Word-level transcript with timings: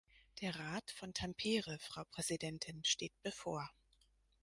Der 0.41 0.55
Rat 0.55 0.89
von 0.89 1.13
Tampere, 1.13 1.77
Frau 1.77 2.03
Präsidentin, 2.05 2.83
steht 2.83 3.13
bevor. 3.21 3.69